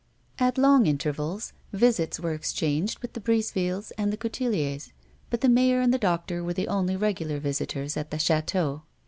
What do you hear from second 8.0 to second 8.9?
the chateau.